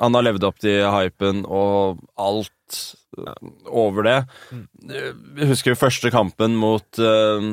[0.00, 2.78] Han har levd opp til hypen og alt
[3.68, 4.18] over det.
[4.52, 4.64] Mm.
[5.38, 7.46] Jeg husker jo første kampen mot eh,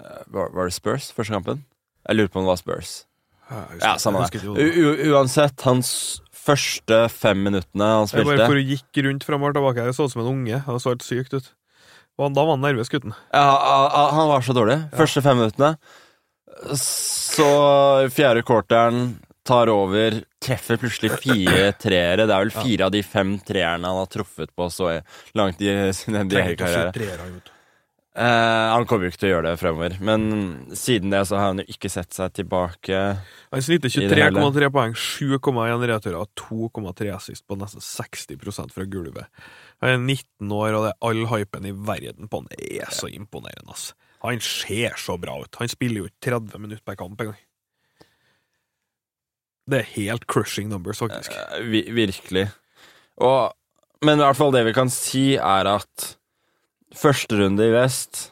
[0.00, 1.10] eh, var, var det Spurs?
[1.16, 1.64] Første kampen?
[2.08, 2.96] Jeg lurer på om det var Spurs.
[3.50, 5.08] Ja, samme Jeg det.
[5.10, 9.88] Uansett, hans første fem minuttene han spilte Jeg bare for gikk rundt fram og tilbake.
[9.88, 10.60] Jeg så ut som en unge.
[10.66, 11.50] Han så helt sykt ut.
[12.20, 13.14] Og da var han nervøs, gutten.
[13.32, 14.76] ja, Han var så dårlig.
[14.94, 15.74] Første fem minuttene.
[16.76, 17.48] Så
[18.12, 19.18] fjerde quarteren
[19.50, 22.26] tar over, treffer plutselig fire treere.
[22.26, 24.92] Det er vel fire av de fem treerne han har truffet på så
[25.38, 26.92] langt i sin NBA-karriere.
[28.10, 30.24] Eh, han kommer jo ikke til å gjøre det fremover, men
[30.74, 33.02] siden det så har han jo ikke sett seg tilbake.
[33.54, 34.42] Han snitter I det hele.
[34.42, 39.30] 23,3 poeng, 7,1 returer og 2,3 assist på nesten 60% fra gulvet.
[39.80, 42.50] Han er 19 år, og det er all hypen i verden på han.
[42.50, 43.92] Det er så imponerende, ass.
[44.26, 45.62] Han ser så bra ut.
[45.62, 47.38] Han spiller jo ikke 30 minutter per kamp engang.
[49.70, 51.32] Det er helt crushing numbers, faktisk.
[51.36, 52.48] Eh, vi, virkelig.
[53.20, 53.52] Og,
[54.04, 56.12] men i hvert fall det vi kan si, er at
[56.96, 58.30] første runde i vest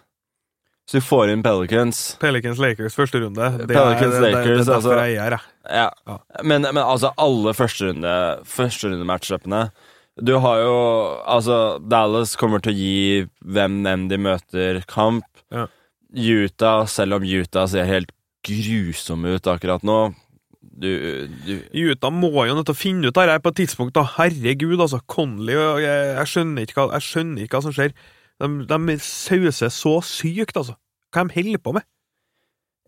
[0.89, 3.51] Så du får inn Pelicans Pelicans Lakers første runde.
[3.61, 5.37] Det Pelicans er, det, det, det Lakers, er jeg er.
[5.69, 6.17] Ja, Ja.
[6.43, 9.63] Men, men altså alle førsterundematchupene Førsterunde-matchupene
[10.25, 10.77] Du har jo
[11.29, 15.29] Altså, Dallas kommer til å gi hvem enn de møter, kamp.
[15.55, 15.69] Ja.
[16.09, 18.11] Utah, selv om Utah ser helt
[18.49, 19.99] grusom ut akkurat nå
[20.79, 20.91] Du,
[21.43, 24.05] du Utah må jo nødt til å finne ut av dette på et tidspunkt, da.
[24.17, 25.01] Herregud, altså.
[25.11, 27.95] Conley jeg, jeg, skjønner hva, jeg skjønner ikke hva som skjer.
[28.39, 30.79] De, de sauser så sykt, altså.
[31.15, 31.89] Hva de holder på med?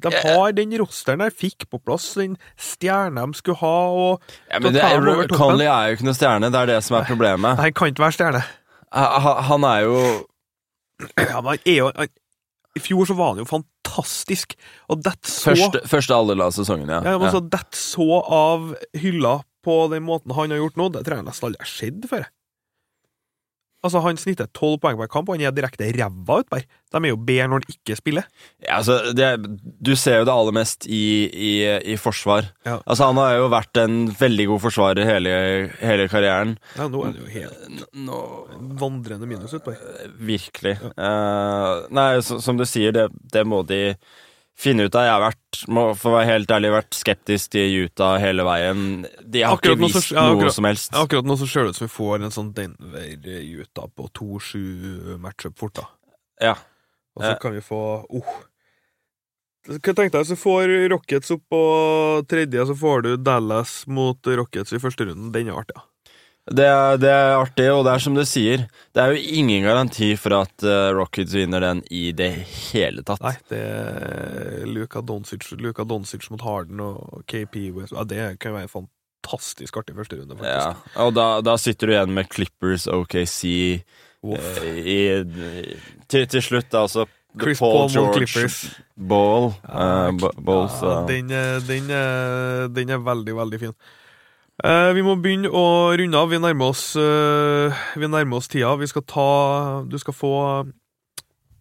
[0.00, 4.60] De har den rosteren der, fikk på plass den stjerna de skulle ha, og ja,
[4.62, 5.28] men det.
[5.34, 7.58] Conley er jo ikke noe stjerne, det er det som er problemet.
[7.58, 8.42] Nei, han kan ikke være stjerne.
[8.96, 9.98] Han, Han er jo
[11.14, 12.08] Ja, men han er jo han,
[12.76, 13.79] I fjor så var han jo fantastisk,
[14.90, 17.00] og det så første, første aller av sesongen, ja.
[17.04, 17.34] Ja, men ja.
[17.36, 21.28] så Dett så av hylla på den måten han har gjort nå, det tror jeg
[21.28, 22.28] nesten aldri har skjedd før.
[23.80, 26.68] Altså, Han snitter tolv poeng per kamp, og han er direkte ræva utpå bare.
[26.90, 28.26] De er jo bedre når han ikke spiller.
[28.64, 29.28] Ja, altså, det,
[29.80, 31.52] du ser jo det aller mest i, i,
[31.94, 32.50] i forsvar.
[32.66, 32.80] Ja.
[32.84, 35.34] Altså, han har jo vært en veldig god forsvarer hele,
[35.80, 36.56] hele karrieren.
[36.76, 38.18] Ja, Nå er det jo helt Nå
[38.80, 39.76] vandrende minus utpå.
[40.18, 40.76] Virkelig.
[40.98, 43.94] Uh, nei, så, som du sier, det, det må de
[44.60, 45.06] finne ut av.
[45.06, 45.60] Jeg har vært,
[46.00, 48.82] for å være helt ærlig, vært skeptisk til Utah hele veien.
[49.24, 50.92] De har Akkurat ikke nå så- vist akkurat, noe som helst.
[51.00, 55.74] Akkurat nå så ser det ut som vi får en sånn Denver-Utah på 2-7-matchup fort,
[55.80, 55.86] da.
[56.40, 56.54] Ja.
[57.16, 57.38] Og så Ja.
[57.42, 58.36] kan vi få oh.
[59.68, 64.72] Hva tenkte jeg, så får Rockets opp på tredje, så får du Dallas mot Rockets
[64.72, 65.30] i første runden.
[65.32, 65.82] Den er artig, ja.
[66.50, 68.64] Det, er- det er artig, og det er som du sier,
[68.96, 72.30] det er jo ingen garanti for at uh, Rockets vinner den i det
[72.72, 73.22] hele tatt.
[73.22, 77.94] Nei, det er Luka Doncic, Luka Doncic mot Harden og KP West.
[77.94, 80.72] Ja, det kan være en fantastisk artig første runde, Ja,
[81.04, 83.46] og da, da sitter du igjen med Clippers, OKC
[84.26, 84.98] uh, eh, i,
[86.10, 87.06] til, til slutt, da, altså
[87.38, 88.58] Chris Paul George Clippers.
[88.98, 89.52] Ball.
[89.70, 91.30] eh, balls, ball ja, den,
[91.70, 91.92] den,
[92.74, 93.74] den er veldig, veldig fin.
[94.60, 95.64] Eh, vi må begynne å
[95.96, 96.28] runde av.
[96.28, 98.76] Vi nærmer oss, eh, vi nærmer oss tida.
[98.76, 100.72] Vi skal ta Du skal få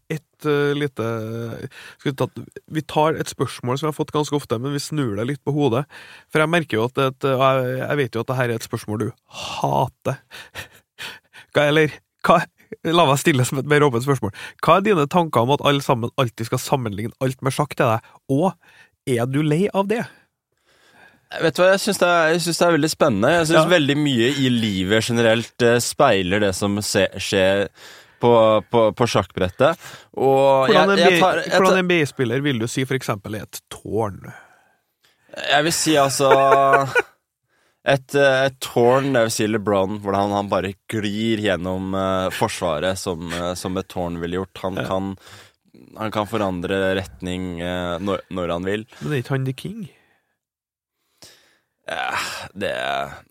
[0.10, 1.06] et eh, lite
[2.04, 2.28] vi, ta,
[2.68, 5.44] vi tar et spørsmål som vi har fått ganske ofte, men vi snur det litt
[5.46, 5.86] på hodet.
[6.30, 9.00] For jeg merker jo at et, jeg, jeg vet jo at dette er et spørsmål
[9.00, 10.20] du hater.
[11.54, 11.94] Hva, eller
[12.24, 12.44] hva
[12.86, 14.30] La meg stille som et mer åpent spørsmål.
[14.62, 17.90] Hva er dine tanker om at alle sammen alltid skal sammenligne alt med sjakk til
[17.90, 18.52] deg, og
[19.10, 20.04] er du lei av det?
[21.30, 22.10] Vet du hva, jeg syns det,
[22.48, 23.30] det er veldig spennende.
[23.36, 23.70] Jeg syns Ja.
[23.70, 27.68] veldig mye i livet generelt eh, speiler det som skjer
[28.20, 28.32] på,
[28.72, 29.78] på, på sjakkbrettet.
[30.18, 34.24] Og Hvordan jeg, jeg, tar, jeg, en NBA-spiller vil du si eksempel er et tårn?
[35.40, 36.30] jeg vil si altså
[37.94, 43.00] et, eh, et tårn, det vil si LeBron, hvordan han bare glir gjennom uh, forsvaret
[43.00, 44.66] som, uh, som, et tårn ville gjort.
[44.66, 44.88] Han, Ja.
[44.90, 45.14] kan,
[46.00, 48.86] han kan forandre retning uh, når, når han vil.
[49.00, 49.88] Men det er ikke han the king?
[51.90, 52.72] Eh, det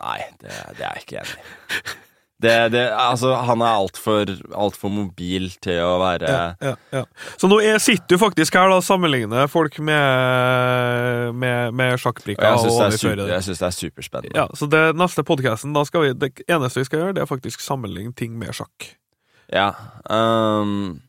[0.03, 1.97] Nei, det, det er jeg ikke enig i.
[2.39, 7.01] Det, det, altså, han er altfor alt for mobil til å være Ja, ja, ja.
[7.35, 11.97] Så nå er, sitter du faktisk her og sammenligner folk med, med, med
[12.39, 13.67] Og jeg syns det, det.
[13.67, 14.39] er superspennende.
[14.39, 15.27] Ja, så det neste
[16.07, 18.87] vi, det eneste vi skal gjøre, det er faktisk sammenligne ting med sjakk.
[19.51, 19.73] Ja.
[20.07, 21.01] Um,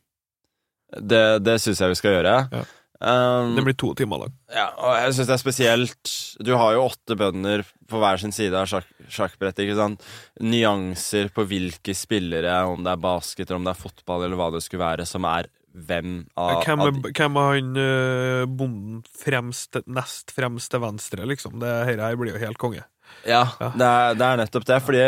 [0.97, 2.35] det det syns jeg vi skal gjøre.
[2.49, 2.65] Ja.
[3.01, 4.33] Ehm, Det blir to timer lang.
[4.51, 6.09] ja, og jeg syns det er spesielt
[6.43, 9.63] Du har jo åtte bønder på hver sin side av sjakk, sjakkbrettet.
[9.63, 10.03] ikke sant?
[10.43, 14.49] Nyanser på hvilke spillere, om det er basket, eller om det er fotball, eller hva
[14.53, 19.77] det skulle være, som er hvem av, Hvem er, hvem er han uh, bonden fremst,
[19.87, 21.59] nest fremst til venstre, liksom?
[21.61, 22.83] Det her, her blir jo helt konge.
[23.25, 23.71] Ja, Ja.
[23.77, 24.81] Det, er, det er nettopp det.
[24.83, 25.03] Fordi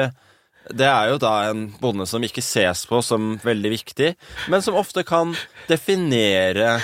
[0.77, 4.11] det er jo da en bonde som ikke ses på som veldig viktig,
[4.53, 5.35] men som ofte kan
[5.67, 6.79] definere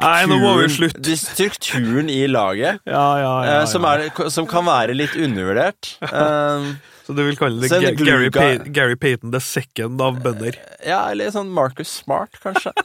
[0.00, 1.16] Nei, nå må vi strukturen, slutte.
[1.22, 2.80] strukturen i laget.
[2.88, 3.56] Ja, ja, ja.
[3.60, 5.94] eh, Som, er, som kan være litt undervurdert.
[6.08, 6.70] Eh,
[7.08, 10.58] Så du vil kalle det Gary, Pay Gary Payton the second av bønder?
[10.84, 12.68] ja, eller sånn Marcus Smart, kanskje.
[12.76, 12.84] Et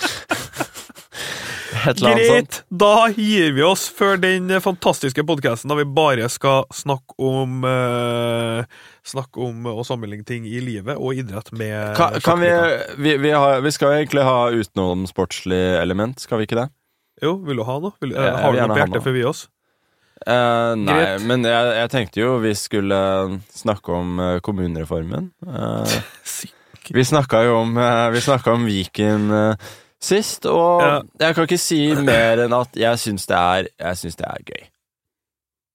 [0.00, 1.59] eller annet sånt.
[1.70, 7.62] Greit, da gir vi oss før den fantastiske podkasten da vi bare skal snakke om
[7.66, 8.64] uh,
[9.06, 12.50] Snakke om å sammenligne ting i livet og idrett med Kan, kan vi,
[12.98, 16.68] vi, vi, har, vi skal egentlig ha utenomsportslig element, skal vi ikke det?
[17.24, 17.96] Jo, vil du ha noe?
[18.02, 19.46] Vil, Ja, jeg har du noe på hjertet for før vi oss?
[20.20, 21.22] Uh, nei, Greit.
[21.28, 22.96] men jeg, jeg tenkte jo vi skulle
[23.56, 25.30] snakke om eh, kommunereformen.
[26.90, 29.68] Uh, vi snakka jo om, uh, vi om Viken eh,
[30.02, 31.02] sist, og Ja.
[31.26, 33.36] jeg kan ikke si mer enn at jeg syns det
[34.16, 34.68] det er gøy.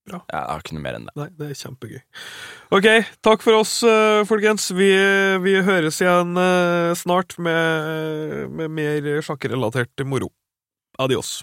[0.06, 0.20] Bra.
[0.30, 1.14] Jeg har ikke noe mer enn det.
[1.18, 2.00] Nei, det er kjempegøy.
[2.76, 2.86] Ok,
[3.26, 4.68] takk for oss, eh, folkens.
[4.70, 4.86] Vi,
[5.42, 10.30] vi høres igjen eh, snart med, med mer sjakkrelatert moro.
[11.02, 11.40] Adios.